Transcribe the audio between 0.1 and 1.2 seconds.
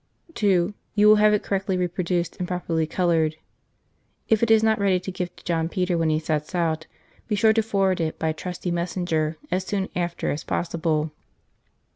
2 You will